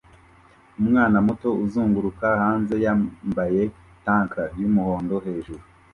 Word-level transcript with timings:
Umwana 0.81 1.17
muto 1.27 1.49
uzunguruka 1.63 2.27
hanze 2.43 2.75
yambaye 2.85 3.61
tank 4.05 4.33
yumuhondo 4.59 5.15
hejuru 5.25 5.63